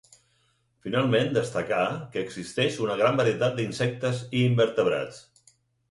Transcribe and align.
Finalment 0.85 1.29
destacar 1.35 1.83
que 2.15 2.25
existeix 2.29 2.81
una 2.87 2.99
gran 3.05 3.23
varietat 3.23 3.57
d'insectes 3.61 4.27
i 4.41 4.45
invertebrats. 4.51 5.27